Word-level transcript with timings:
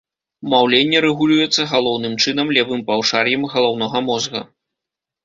Маўленне 0.51 1.01
рэгулюецца, 1.05 1.61
галоўным 1.73 2.13
чынам, 2.23 2.47
левым 2.59 2.81
паўшар'ем 2.89 3.45
галаўнога 3.53 4.03
мозга. 4.09 4.39